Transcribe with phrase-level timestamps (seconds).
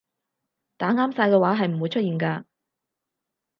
[0.77, 2.43] 打啱晒嘅話係唔會出現㗎